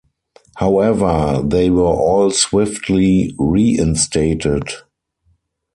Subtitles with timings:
[0.55, 4.63] However, they were all swiftly reinstated.